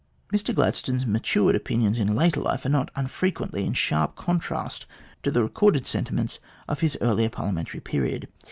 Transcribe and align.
Mr 0.33 0.51
Gladstone's 0.51 1.05
matured 1.05 1.55
opinions 1.55 1.99
in 1.99 2.15
later 2.15 2.39
life 2.39 2.65
are 2.65 2.69
not 2.69 2.89
unfrequently 2.95 3.63
in 3.67 3.73
sharp 3.73 4.15
contrast 4.15 4.87
to 5.21 5.29
the 5.29 5.43
recorded 5.43 5.85
sentiments 5.85 6.39
of 6.67 6.79
his 6.79 6.97
earlier 7.01 7.29
Parliamentary 7.29 7.81
period. 7.81 8.27